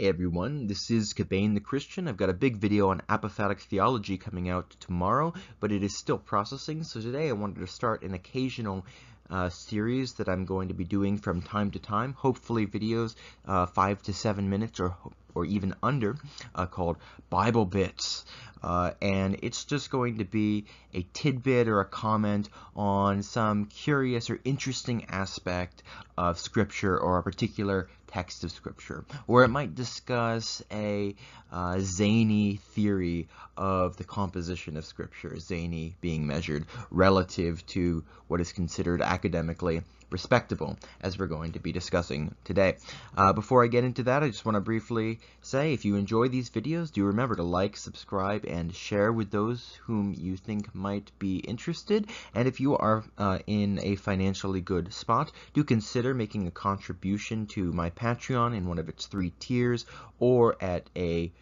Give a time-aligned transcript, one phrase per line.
[0.00, 2.08] Hey everyone, this is Cabane the Christian.
[2.08, 6.16] I've got a big video on apophatic theology coming out tomorrow, but it is still
[6.16, 6.84] processing.
[6.84, 8.86] So today I wanted to start an occasional
[9.28, 13.14] uh, series that I'm going to be doing from time to time, hopefully videos
[13.46, 14.96] uh, five to seven minutes or
[15.34, 16.16] or even under,
[16.54, 16.96] uh, called
[17.28, 18.24] Bible Bits.
[18.62, 24.28] Uh, and it's just going to be a tidbit or a comment on some curious
[24.28, 25.82] or interesting aspect
[26.18, 29.04] of Scripture or a particular text of Scripture.
[29.26, 31.14] Or it might discuss a
[31.50, 38.52] uh, zany theory of the composition of Scripture, zany being measured relative to what is
[38.52, 42.76] considered academically respectable, as we're going to be discussing today.
[43.16, 46.28] Uh, before I get into that, I just want to briefly say if you enjoy
[46.28, 51.10] these videos, do remember to like, subscribe, and share with those whom you think might
[51.18, 52.06] be interested.
[52.34, 57.46] And if you are uh, in a financially good spot, do consider making a contribution
[57.46, 59.86] to my Patreon in one of its three tiers
[60.18, 61.32] or at a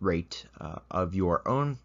[0.00, 1.78] rate uh, of your own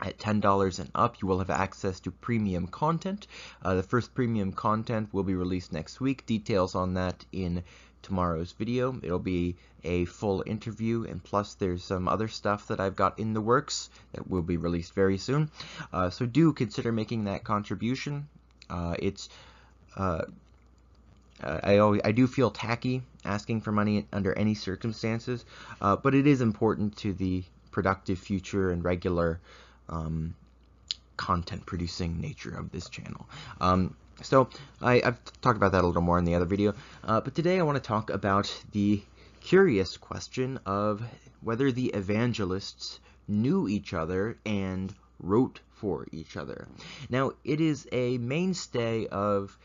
[0.00, 3.26] at $10 and up, you will have access to premium content.
[3.62, 6.26] Uh, the first premium content will be released next week.
[6.26, 7.62] Details on that in
[8.02, 8.98] tomorrow's video.
[9.02, 13.34] It'll be a full interview, and plus there's some other stuff that I've got in
[13.34, 15.50] the works that will be released very soon.
[15.92, 18.28] Uh, so do consider making that contribution.
[18.68, 19.28] Uh, it's
[19.96, 20.22] uh,
[21.42, 25.44] I, always, I do feel tacky asking for money under any circumstances,
[25.80, 29.40] uh, but it is important to the productive future and regular
[29.90, 30.34] um,
[31.16, 33.28] content producing nature of this channel.
[33.60, 34.48] Um, so
[34.80, 36.74] I, have talked about that a little more in the other video,
[37.04, 39.02] uh, but today I want to talk about the
[39.40, 41.02] curious question of
[41.42, 46.68] whether the evangelists knew each other and wrote for each other.
[47.08, 49.56] Now, it is a mainstay of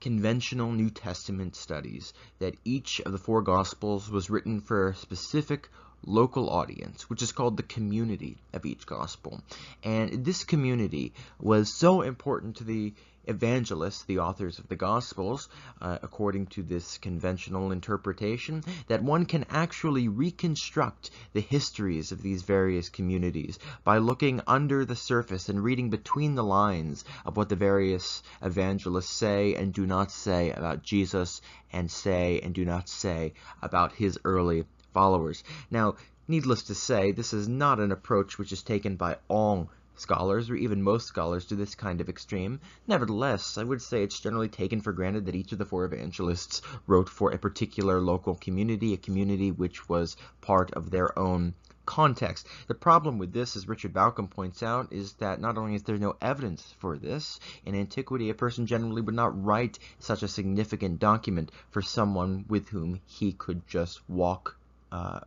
[0.00, 5.68] conventional New Testament studies that each of the four Gospels was written for a specific
[6.04, 9.40] local audience, which is called the community of each gospel.
[9.82, 15.48] And this community was so important to the evangelists, the authors of the Gospels,
[15.80, 22.42] uh, according to this conventional interpretation, that one can actually reconstruct the histories of these
[22.42, 27.56] various communities by looking under the surface and reading between the lines of what the
[27.56, 31.40] various evangelists say and do not say about Jesus
[31.72, 35.44] and say and do not say about his early followers.
[35.70, 35.96] Now,
[36.28, 40.54] needless to say, this is not an approach which is taken by all scholars, or
[40.54, 42.60] even most scholars, to this kind of extreme.
[42.86, 46.62] Nevertheless, I would say it's generally taken for granted that each of the four evangelists
[46.86, 51.54] wrote for a particular local community, a community which was part of their own
[51.84, 52.46] context.
[52.68, 55.98] The problem with this, as Richard Bauckham points out, is that not only is there
[55.98, 61.00] no evidence for this, in antiquity a person generally would not write such a significant
[61.00, 64.56] document for someone with whom he could just walk
[64.92, 65.20] uh,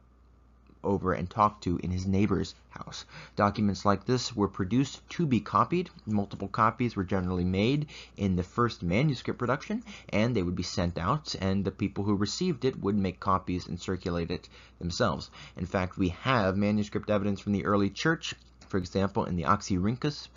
[0.86, 3.06] over and talked to in his neighbor's house.
[3.36, 5.90] Documents like this were produced to be copied.
[6.06, 10.98] Multiple copies were generally made in the first manuscript production, and they would be sent
[10.98, 14.48] out, and the people who received it would make copies and circulate it
[14.80, 15.32] themselves.
[15.58, 18.36] In fact, we have manuscript evidence from the early church
[18.68, 20.28] for example, in the Oxyrhynchus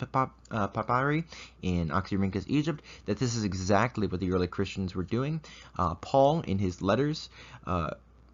[0.51, 1.25] uh, papyri
[1.61, 5.41] in Oxyrhynchus, Egypt, that this is exactly what the early Christians were doing.
[5.77, 7.27] Uh, Paul, in his letters,
[7.65, 7.89] uh,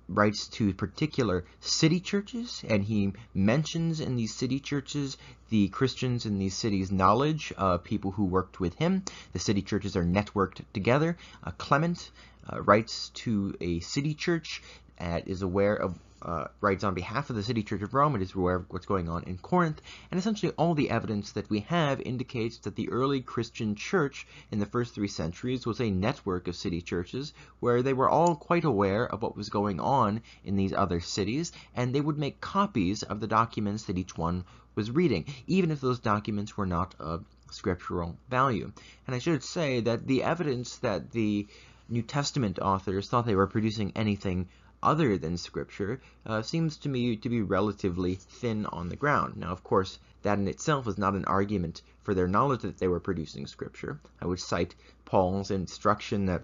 [0.07, 5.17] writes to particular city churches, and he mentions in these city churches
[5.49, 9.03] the Christians in these cities' knowledge of people who worked with him.
[9.33, 11.17] The city churches are networked together.
[11.43, 12.11] Uh, Clement
[12.51, 14.61] uh, writes to a city church
[14.99, 18.15] that is aware of uh, writes on behalf of the City Church of Rome.
[18.15, 21.49] It is aware of what's going on in Corinth, and essentially all the evidence that
[21.49, 25.89] we have indicates that the early Christian church in the first three centuries was a
[25.89, 30.21] network of city churches where they were all quite aware of what was going on
[30.43, 34.43] in these other cities, and they would make copies of the documents that each one
[34.75, 38.71] was reading, even if those documents were not of scriptural value.
[39.07, 41.47] And I should say that the evidence that the
[41.87, 44.47] New Testament authors thought they were producing anything
[44.85, 49.35] other than Scripture uh, seems to me to be relatively thin on the ground.
[49.35, 52.87] Now, of course, that in itself is not an argument for their knowledge that they
[52.87, 53.99] were producing Scripture.
[54.22, 56.43] I would cite Paul's instruction that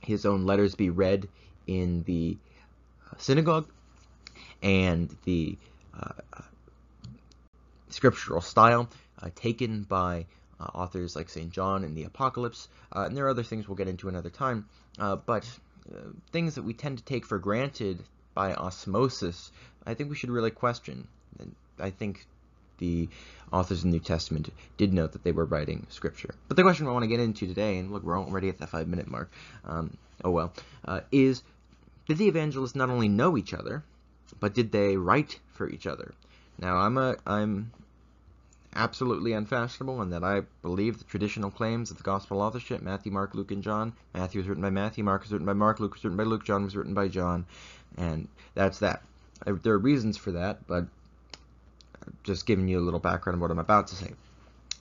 [0.00, 1.28] his own letters be read
[1.66, 2.36] in the
[3.10, 3.68] uh, synagogue
[4.62, 5.56] and the
[5.94, 6.42] uh, uh,
[7.88, 8.88] scriptural style
[9.20, 10.26] uh, taken by
[10.60, 11.50] uh, authors like St.
[11.50, 12.68] John in the Apocalypse.
[12.94, 14.68] Uh, and there are other things we'll get into another time.
[14.98, 15.48] but
[16.30, 18.02] things that we tend to take for granted
[18.34, 19.50] by osmosis,
[19.86, 21.06] I think we should really question.
[21.38, 22.26] And I think
[22.78, 23.08] the
[23.52, 26.34] authors of the New Testament did note that they were writing scripture.
[26.48, 28.66] But the question I want to get into today, and look, we're already at the
[28.66, 29.30] five minute mark,
[29.64, 30.52] um, oh well,
[30.84, 31.42] uh, is
[32.08, 33.84] did the evangelists not only know each other,
[34.40, 36.12] but did they write for each other?
[36.58, 37.72] Now, I'm a I'm
[38.74, 43.34] absolutely unfashionable and that I believe the traditional claims of the gospel authorship Matthew, Mark,
[43.34, 43.92] Luke, and John.
[44.14, 46.44] Matthew was written by Matthew, Mark was written by Mark, Luke was written by Luke,
[46.44, 47.46] John was written by John,
[47.96, 49.02] and that's that.
[49.46, 50.86] Uh, there are reasons for that, but
[52.24, 54.12] just giving you a little background on what I'm about to say.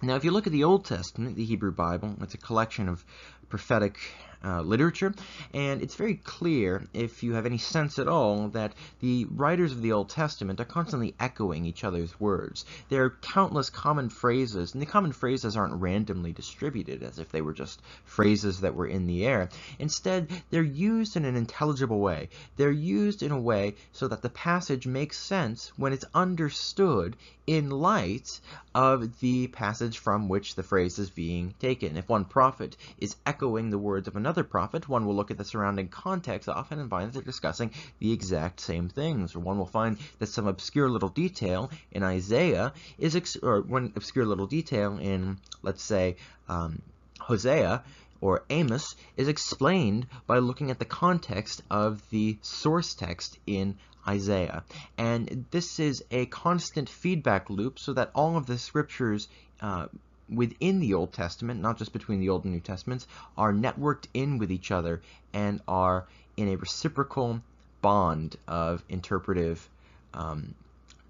[0.02, 3.06] Now, if you look at the Old Testament, the Hebrew Bible, it's a collection of
[3.50, 4.00] prophetic
[4.44, 5.14] uh, literature,
[5.54, 9.82] and it's very clear, if you have any sense at all, that the writers of
[9.82, 12.66] the Old Testament are constantly echoing each other's words.
[12.90, 17.42] There are countless common phrases, and the common phrases aren't randomly distributed as if they
[17.42, 19.50] were just phrases that were in the air.
[19.80, 22.30] Instead, they're used in an intelligible way.
[22.58, 27.16] They're used in a way so that the passage makes sense when it's understood
[27.48, 28.40] in light
[28.74, 31.98] of the passage from which the phrase is being taken.
[31.98, 35.46] If one prophet is echoing the words of another prophet, one will look at the
[35.46, 39.36] surrounding context often and find that they're discussing the exact same things.
[39.36, 44.26] Or one will find that some obscure little detail in Isaiah is, or one obscure
[44.26, 46.16] little detail in, let's say,
[46.48, 46.82] um,
[47.20, 47.84] Hosea
[48.22, 53.78] or Amos is explained by looking at the context of the source text in
[54.08, 54.64] Isaiah.
[54.98, 59.28] And this is a constant feedback loop so that all of the scriptures
[59.62, 59.88] uh,
[60.32, 63.08] within the Old Testament, not just between the Old and New Testaments,
[63.38, 65.02] are networked in with each other
[65.34, 66.08] and are
[66.38, 67.42] in a reciprocal
[67.82, 69.68] bond of interpretive
[70.14, 70.56] um,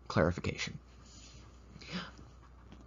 [0.08, 0.78] clarification.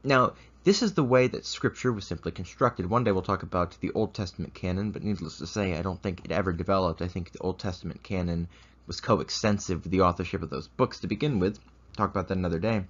[0.02, 0.32] Now,
[0.64, 2.86] this is the way that Scripture was simply constructed.
[2.86, 6.02] One day we'll talk about the Old Testament canon, but needless to say, I don't
[6.02, 7.02] think it ever developed.
[7.02, 8.48] I think the Old Testament canon
[8.86, 11.58] was coextensive with the authorship of those books to begin with.
[11.96, 12.84] Talk about that another day.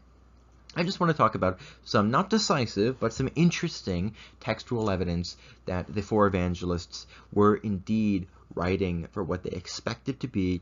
[0.76, 5.37] I just want to talk about some not decisive, but some interesting textual evidence
[5.67, 10.61] that the four evangelists were indeed writing for what they expected to be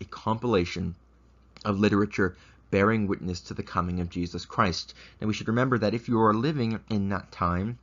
[0.00, 0.94] a compilation
[1.64, 2.36] of literature
[2.70, 4.94] bearing witness to the coming of Jesus Christ.
[5.20, 7.78] Now we should remember that if you are living in that time,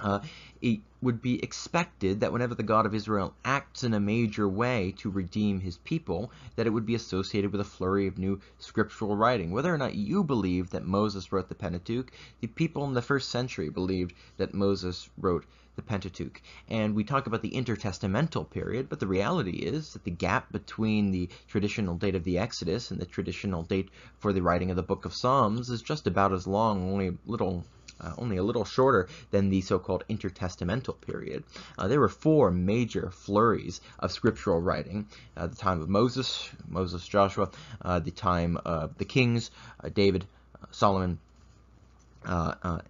[0.00, 0.20] uh,
[0.60, 4.92] it would be expected that whenever the God of Israel acts in a major way
[4.98, 9.16] to redeem his people, that it would be associated with a flurry of new scriptural
[9.16, 9.50] writing.
[9.50, 12.10] Whether or not you believe that Moses wrote the Pentateuch,
[12.40, 15.44] the people in the first century believed that Moses wrote
[15.76, 16.42] the Pentateuch.
[16.68, 21.12] And we talk about the intertestamental period, but the reality is that the gap between
[21.12, 24.82] the traditional date of the Exodus and the traditional date for the writing of the
[24.82, 27.64] book of Psalms is just about as long, only a little
[28.00, 31.44] uh, only a little shorter than the so-called intertestamental period.
[31.76, 35.06] Uh, there were four major flurries of scriptural writing.
[35.36, 37.50] Uh, the time of Moses, Moses, Joshua,
[37.82, 39.50] uh, the time of the kings,
[39.82, 40.26] uh, David,
[40.62, 41.18] uh, Solomon,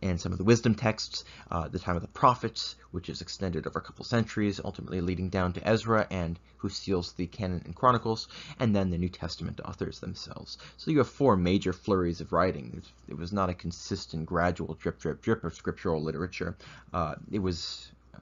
[0.02, 3.67] and some of the wisdom texts, uh, the time of the prophets, which is extended
[3.67, 7.75] over a couple centuries, ultimately leading down to Ezra and who seals the canon and
[7.75, 10.58] chronicles, and then the New Testament authors themselves.
[10.76, 12.82] So you have four major flurries of writing.
[13.08, 16.56] It was not a consistent, gradual drip, drip, drip of scriptural literature.
[16.93, 18.19] Uh, it was uh,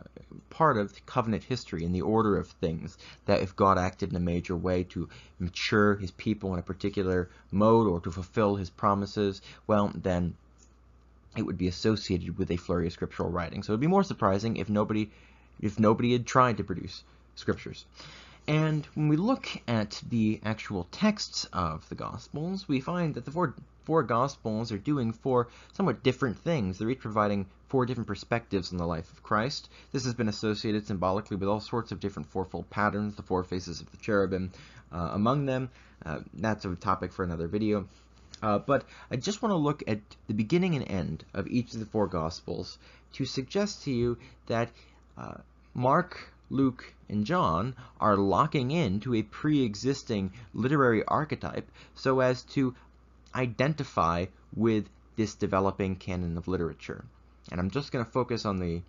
[0.50, 4.20] part of covenant history in the order of things that if God acted in a
[4.20, 5.08] major way to
[5.38, 10.34] mature his people in a particular mode or to fulfill his promises, well, then
[11.36, 13.62] it would be associated with a flurry of scriptural writing.
[13.62, 15.10] So it would be more surprising if nobody,
[15.60, 17.04] if nobody had tried to produce
[17.34, 17.84] scriptures.
[18.48, 23.32] And when we look at the actual texts of the Gospels, we find that the
[23.32, 26.78] four, four Gospels are doing four somewhat different things.
[26.78, 29.68] They're each providing four different perspectives on the life of Christ.
[29.90, 33.80] This has been associated symbolically with all sorts of different fourfold patterns, the four faces
[33.80, 34.52] of the cherubim
[34.92, 35.68] uh, among them.
[36.04, 37.88] Uh, that's a topic for another video.
[38.42, 41.80] Uh, but I just want to look at the beginning and end of each of
[41.80, 42.78] the four Gospels
[43.14, 44.70] to suggest to you that
[45.16, 45.38] uh,
[45.74, 52.74] Mark, Luke, and John are locking into a pre-existing literary archetype so as to
[53.34, 57.04] identify with this developing canon of literature.
[57.50, 58.82] And I'm just going to focus on the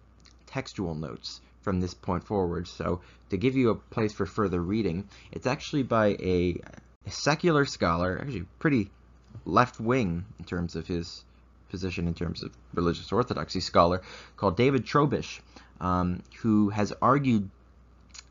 [0.45, 2.67] textual notes from this point forward.
[2.67, 6.59] So to give you a place for further reading, it's actually by a,
[7.05, 8.89] a secular scholar, actually pretty
[9.45, 11.23] left wing in terms of his
[11.69, 14.01] position in terms of religious orthodoxy scholar
[14.37, 15.39] called David Trobisch,
[15.81, 17.49] um, who has argued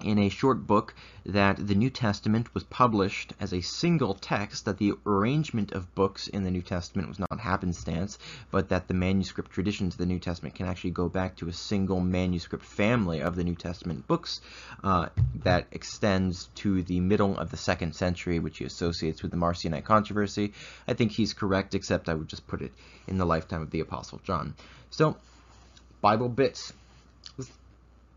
[0.03, 4.79] in a short book that the New Testament was published as a single text, that
[4.79, 8.19] the arrangement of books in the New Testament was not happenstance,
[8.51, 11.53] but that the manuscript traditions of the New Testament can actually go back to a
[11.53, 14.41] single manuscript family of the New Testament books
[14.85, 15.09] uh,
[15.43, 19.85] that extends to the middle of the second century, which he associates with the Marcionite
[19.85, 20.53] controversy.
[20.87, 22.73] I think he's correct, except I would just put it
[23.09, 24.55] in the lifetime of the Apostle John.
[24.91, 25.17] So,
[26.01, 26.73] Bible bits.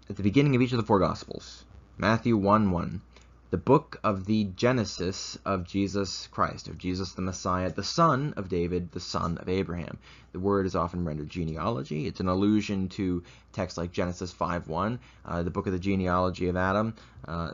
[0.10, 1.64] At the beginning of each of the four Gospels,
[2.02, 3.02] Matthew 1 1.
[3.50, 8.48] the book of the Genesis of Jesus Christ, of Jesus the Messiah, the son of
[8.48, 9.98] David, the son of Abraham.
[10.32, 12.08] The word is often rendered genealogy.
[12.08, 16.56] It's an allusion to texts like Genesis 5.1, uh, the book of the genealogy of
[16.56, 16.94] Adam.
[17.28, 17.52] Uh,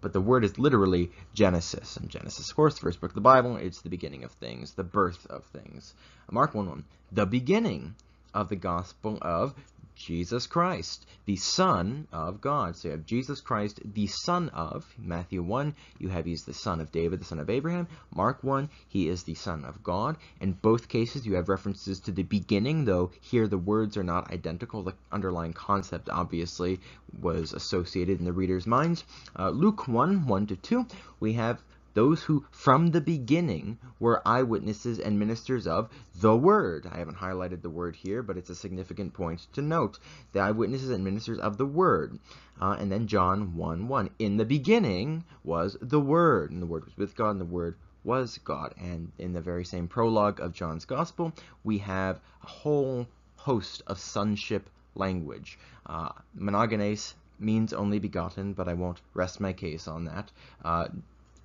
[0.00, 1.96] but the word is literally Genesis.
[1.96, 4.74] And Genesis, of course, the first book of the Bible, it's the beginning of things,
[4.74, 5.92] the birth of things.
[6.30, 7.96] Mark 1.1, the beginning
[8.32, 9.56] of the gospel of
[10.00, 12.74] Jesus Christ, the Son of God.
[12.74, 16.80] So you have Jesus Christ, the Son of, Matthew 1, you have he's the Son
[16.80, 17.86] of David, the Son of Abraham.
[18.14, 20.16] Mark 1, he is the Son of God.
[20.40, 24.32] In both cases, you have references to the beginning, though here the words are not
[24.32, 24.82] identical.
[24.82, 26.80] The underlying concept, obviously,
[27.20, 29.04] was associated in the reader's minds.
[29.38, 30.86] Uh, Luke 1, 1 to 2,
[31.20, 31.60] we have
[31.94, 36.86] those who from the beginning were eyewitnesses and ministers of the word.
[36.90, 39.98] I haven't highlighted the word here, but it's a significant point to note.
[40.32, 42.18] The eyewitnesses and ministers of the word.
[42.60, 44.10] Uh, and then John 1 1.
[44.18, 47.76] In the beginning was the word, and the word was with God, and the word
[48.04, 48.74] was God.
[48.78, 51.32] And in the very same prologue of John's gospel,
[51.64, 53.06] we have a whole
[53.36, 55.58] host of sonship language.
[55.86, 60.30] Uh, monogenes means only begotten, but I won't rest my case on that.
[60.64, 60.88] Uh,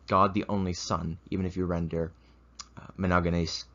[0.08, 2.12] God the only Son, even if you render
[2.78, 3.66] uh, monogenes,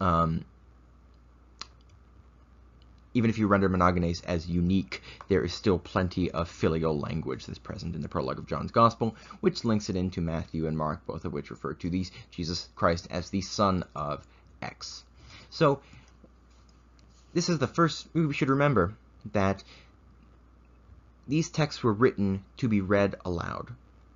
[0.00, 0.44] um,
[3.14, 7.58] even if you render monogenes as unique, there is still plenty of filial language that's
[7.58, 11.24] present in the prologue of John's Gospel, which links it into Matthew and Mark, both
[11.24, 14.26] of which refer to these Jesus Christ as the Son of
[14.62, 15.04] X.
[15.50, 15.80] So,
[17.34, 18.94] this is the first, we should remember
[19.32, 19.62] that
[21.28, 23.68] these texts were written to be read aloud.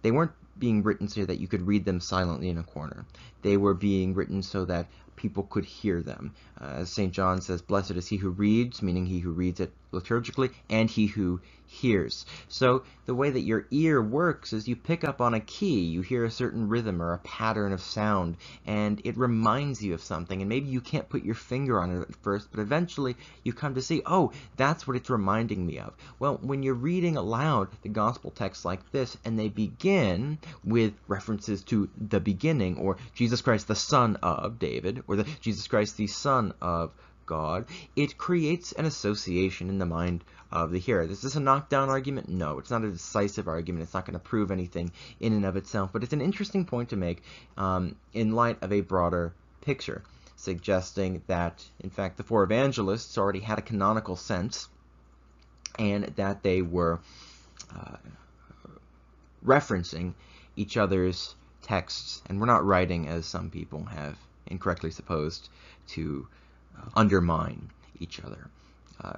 [0.03, 3.05] They weren't being written so that you could read them silently in a corner.
[3.43, 6.35] They were being written so that people could hear them.
[6.61, 7.13] Uh, St.
[7.13, 11.07] John says, Blessed is he who reads, meaning he who reads it liturgically, and he
[11.07, 12.27] who hears.
[12.49, 16.01] So the way that your ear works is you pick up on a key, you
[16.01, 20.41] hear a certain rhythm or a pattern of sound, and it reminds you of something.
[20.41, 23.75] And maybe you can't put your finger on it at first, but eventually you come
[23.75, 25.95] to see, oh, that's what it's reminding me of.
[26.19, 31.63] Well, when you're reading aloud the gospel texts like this, and they begin with references
[31.65, 36.07] to the beginning, or Jesus Christ, the son of David, or the Jesus Christ, the
[36.07, 36.93] son of
[37.27, 41.07] God, it creates an association in the mind of the hearer.
[41.07, 42.29] This is this a knockdown argument?
[42.29, 43.83] No, it's not a decisive argument.
[43.83, 46.91] It's not going to prove anything in and of itself, but it's an interesting point
[46.91, 47.23] to make
[47.57, 50.03] um, in light of a broader picture,
[50.37, 54.69] suggesting that, in fact, the four evangelists already had a canonical sense
[55.79, 57.01] and that they were
[57.75, 57.97] uh,
[59.45, 60.15] referencing
[60.55, 65.49] each other's texts, and we're not writing, as some people have incorrectly supposed,
[65.89, 66.27] to
[66.79, 68.49] uh, undermine each other.
[69.01, 69.15] Uh,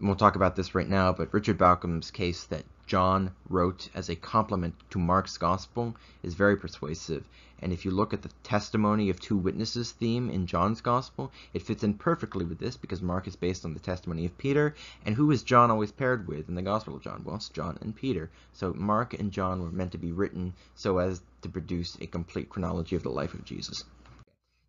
[0.00, 4.14] we'll talk about this right now, but Richard Bauckham's case that John wrote as a
[4.14, 7.26] complement to Mark's gospel is very persuasive.
[7.58, 11.62] And if you look at the testimony of two witnesses theme in John's gospel, it
[11.62, 14.74] fits in perfectly with this because Mark is based on the testimony of Peter.
[15.04, 17.22] And who is John always paired with in the gospel of John?
[17.24, 18.30] Well, it's John and Peter.
[18.52, 22.50] So Mark and John were meant to be written so as to produce a complete
[22.50, 23.84] chronology of the life of Jesus.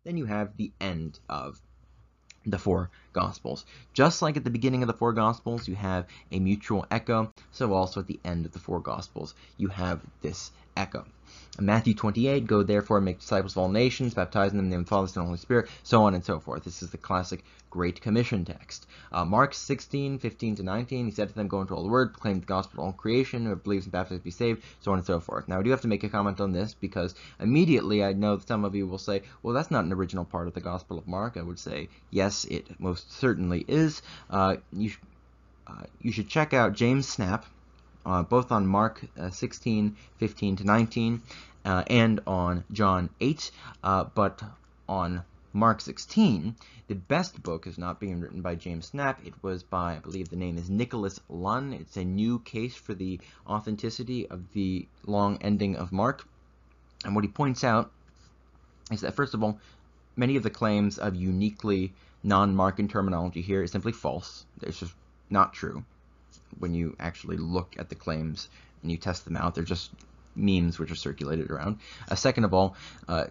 [0.08, 1.60] Then you have the end of
[2.46, 3.66] the four Gospels.
[3.92, 7.74] Just like at the beginning of the four Gospels, you have a mutual echo, so
[7.74, 11.04] also at the end of the four Gospels, you have this echo.
[11.60, 14.80] Matthew 28, go therefore and make disciples of all nations, baptizing them in the name
[14.82, 16.62] of the Father, Son, and Holy Spirit, so on and so forth.
[16.62, 18.86] This is the classic Great Commission text.
[19.12, 22.12] Uh, Mark 16, 15 to 19, he said to them, go into all the world,
[22.12, 25.06] proclaim the gospel to all creation, whoever believes and baptized be saved, so on and
[25.06, 25.48] so forth.
[25.48, 28.48] Now, I do have to make a comment on this because immediately I know that
[28.48, 31.08] some of you will say, well, that's not an original part of the Gospel of
[31.08, 31.36] Mark.
[31.36, 34.00] I would say, yes, it most certainly is.
[34.30, 34.92] Uh, you,
[35.66, 37.44] uh, you should check out James Snapp,
[38.08, 41.22] uh, both on Mark uh, 16, 15 to 19,
[41.66, 43.50] uh, and on John 8,
[43.84, 44.42] uh, but
[44.88, 45.22] on
[45.52, 49.16] Mark 16, the best book is not being written by James Snapp.
[49.26, 51.74] It was by, I believe the name is Nicholas Lunn.
[51.74, 56.26] It's a new case for the authenticity of the long ending of Mark.
[57.04, 57.90] And what he points out
[58.90, 59.58] is that, first of all,
[60.16, 64.46] many of the claims of uniquely non-Markan terminology here is simply false.
[64.62, 64.94] It's just
[65.28, 65.84] not true
[66.58, 68.48] when you actually look at the claims
[68.82, 69.54] and you test them out.
[69.54, 69.90] They're just
[70.34, 71.78] memes which are circulated around.
[72.10, 72.76] Uh, second of all,
[73.08, 73.24] uh,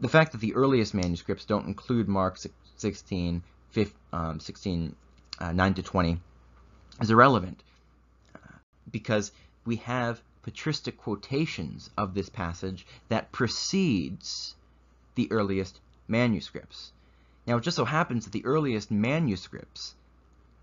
[0.00, 2.38] the fact that the earliest manuscripts don't include Mark
[2.76, 4.94] 16, 15, um, 16
[5.40, 6.20] uh, 9 to 20
[7.00, 7.62] is irrelevant
[8.34, 8.38] uh,
[8.90, 9.32] because
[9.64, 14.54] we have patristic quotations of this passage that precedes
[15.14, 16.92] the earliest manuscripts.
[17.46, 19.94] Now, it just so happens that the earliest manuscripts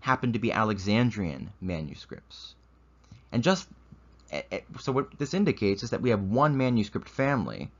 [0.06, 2.54] happen to be Alexandrian manuscripts.
[3.32, 3.66] And just
[4.78, 7.72] so what this indicates is that we have one manuscript family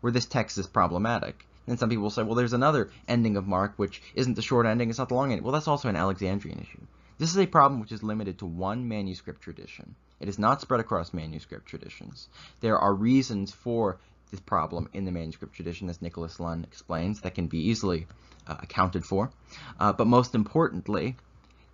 [0.00, 1.46] where this text is problematic.
[1.66, 4.64] And some people will say, well, there's another ending of Mark which isn't the short
[4.64, 5.44] ending, it's not the long ending.
[5.44, 6.80] Well, that's also an Alexandrian issue.
[7.18, 9.96] This is a problem which is limited to one manuscript tradition.
[10.18, 12.30] It is not spread across manuscript traditions.
[12.60, 13.98] There are reasons for
[14.30, 18.06] this problem in the manuscript tradition, as Nicholas Lunn explains, that can be easily
[18.46, 19.30] uh, accounted for.
[19.78, 21.16] Uh, but most importantly,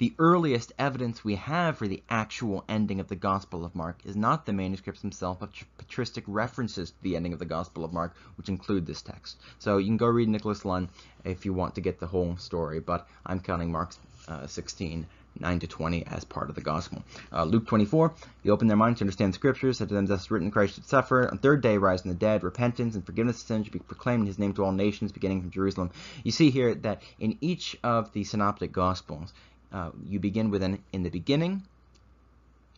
[0.02, 4.16] the earliest evidence we have for the actual ending of the Gospel of Mark is
[4.16, 8.12] not the manuscripts themselves, but patristic references to the ending of the Gospel of Mark,
[8.36, 9.36] which include this text.
[9.60, 10.88] So you can go read Nicholas Lunn
[11.22, 13.94] if you want to get the whole story, but I'm counting Mark
[14.26, 15.06] uh, 16
[15.40, 17.02] 9 to 20 as part of the gospel.
[17.32, 20.30] Uh, Luke 24, they opened their minds to understand the scriptures, said to them, Thus
[20.30, 23.46] written, Christ should suffer, on third day rise from the dead, repentance and forgiveness of
[23.46, 25.90] sins should be proclaimed in his name to all nations, beginning from Jerusalem.
[26.22, 29.32] You see here that in each of the synoptic gospels,
[29.72, 31.62] uh, you begin with an in the beginning,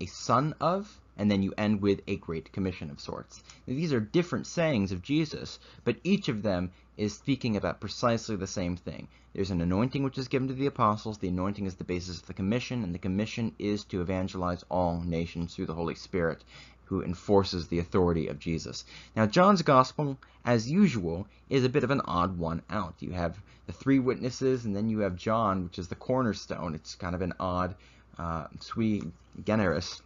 [0.01, 3.43] a son of, and then you end with a great commission of sorts.
[3.67, 8.37] Now, these are different sayings of Jesus, but each of them is speaking about precisely
[8.37, 9.09] the same thing.
[9.33, 11.19] There's an anointing which is given to the apostles.
[11.19, 15.01] The anointing is the basis of the commission, and the commission is to evangelize all
[15.01, 16.45] nations through the Holy Spirit
[16.87, 18.85] who enforces the authority of Jesus.
[19.17, 22.95] Now, John's gospel, as usual, is a bit of an odd one out.
[23.01, 26.75] You have the three witnesses, and then you have John, which is the cornerstone.
[26.75, 27.75] It's kind of an odd,
[28.19, 29.03] uh, sui
[29.45, 30.03] generis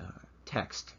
[0.00, 0.04] uh,
[0.44, 0.92] text.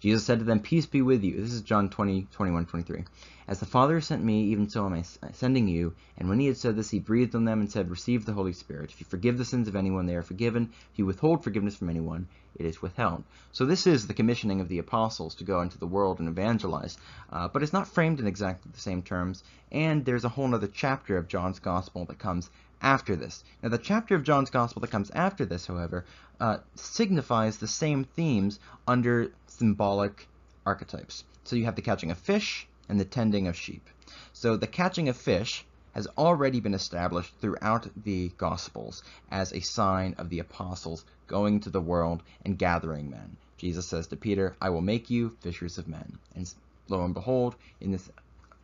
[0.00, 1.40] Jesus said to them, Peace be with you.
[1.40, 3.04] This is John 20, 21, 23.
[3.48, 5.94] As the Father sent me, even so am I sending you.
[6.18, 8.52] And when he had said this, he breathed on them and said, Receive the Holy
[8.52, 8.90] Spirit.
[8.90, 10.70] If you forgive the sins of anyone, they are forgiven.
[10.92, 12.26] If you withhold forgiveness from anyone,
[12.56, 13.22] it is withheld.
[13.52, 16.98] So this is the commissioning of the apostles to go into the world and evangelize.
[17.30, 19.44] Uh, but it's not framed in exactly the same terms.
[19.70, 22.50] And there's a whole other chapter of John's Gospel that comes
[22.82, 23.44] after this.
[23.62, 26.04] Now, the chapter of John's Gospel that comes after this, however,
[26.40, 30.26] uh, signifies the same themes under symbolic
[30.66, 31.22] archetypes.
[31.44, 33.88] So you have the catching of fish and the tending of sheep.
[34.32, 40.14] So the catching of fish has already been established throughout the Gospels as a sign
[40.18, 43.36] of the apostles going to the world and gathering men.
[43.56, 46.18] Jesus says to Peter, I will make you fishers of men.
[46.34, 46.52] And
[46.88, 48.10] lo and behold, in this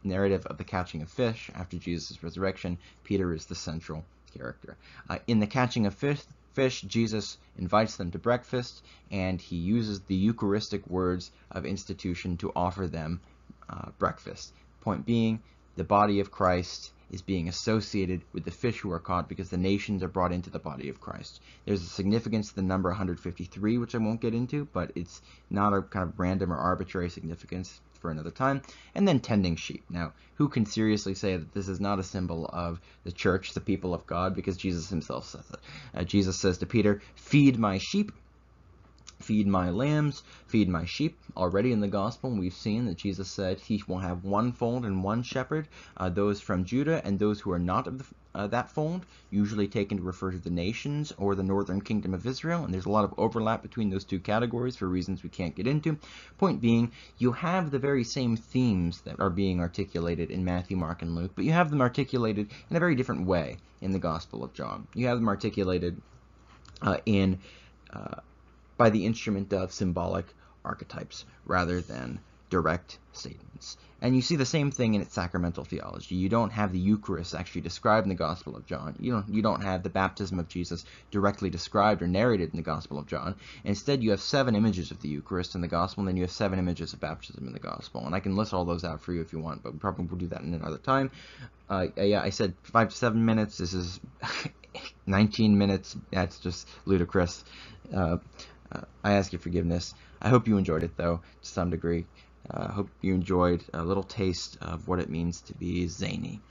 [0.05, 4.05] narrative of the catching of fish after Jesus' resurrection, Peter is the central
[4.37, 4.77] character.
[5.09, 6.21] Uh, in the catching of fish,
[6.53, 12.53] fish, Jesus invites them to breakfast, and he uses the Eucharistic words of institution to
[12.55, 13.21] offer them
[13.73, 14.53] uh, breakfast.
[14.81, 15.41] Point being,
[15.77, 19.59] the body of Christ is being associated with the fish who are caught because the
[19.59, 21.41] nations are brought into the body of Christ.
[21.67, 25.75] There's a significance to the number 153, which I won't get into, but it's not
[25.75, 28.63] a kind of random or arbitrary significance for another time.
[28.95, 29.85] And then tending sheep.
[29.91, 33.61] Now, who can seriously say that this is not a symbol of the church, the
[33.61, 35.61] people of God, because Jesus himself says it.
[35.95, 38.13] Uh, Jesus says to Peter, Feed my sheep
[39.23, 41.19] feed my lambs, feed my sheep.
[41.37, 45.03] Already in the gospel, we've seen that Jesus said he will have one fold and
[45.03, 48.05] one shepherd, uh, those from Judah and those who are not of the,
[48.35, 52.27] uh, that fold, usually taken to refer to the nations or the northern kingdom of
[52.27, 52.65] Israel.
[52.65, 55.67] And there's a lot of overlap between those two categories for reasons we can't get
[55.67, 55.99] into.
[56.39, 61.03] Point being, you have the very same themes that are being articulated in Matthew, Mark,
[61.03, 64.43] and Luke, but you have them articulated in a very different way in the Gospel
[64.45, 64.87] of John.
[64.95, 66.01] You have them articulated
[66.81, 67.39] uh, in
[67.93, 68.17] uh,
[68.83, 70.27] by the instrument of symbolic
[70.65, 72.19] archetypes rather than
[72.51, 73.77] direct statements.
[74.01, 76.17] And you see the same thing in its sacramental theology.
[76.17, 78.97] You don't have the Eucharist actually described in the Gospel of John.
[78.99, 82.65] You don't, you don't have the baptism of Jesus directly described or narrated in the
[82.65, 83.37] Gospel of John.
[83.63, 86.33] Instead, you have seven images of the Eucharist in the Gospel, and then you have
[86.33, 88.05] seven images of baptism in the Gospel.
[88.05, 90.07] And I can list all those out for you if you want, but we probably
[90.07, 91.13] will do that in another time.
[91.71, 93.59] Uh, yeah, I said five to seven minutes.
[93.59, 94.01] This is
[95.07, 95.97] 19 minutes.
[96.11, 97.45] That's just ludicrous.
[97.95, 98.17] Uh,
[98.75, 99.95] uh, I ask your forgiveness.
[100.21, 102.07] I hope you enjoyed it, though, to some degree.
[102.51, 106.43] I uh, hope you enjoyed a little taste of what it means to be zany.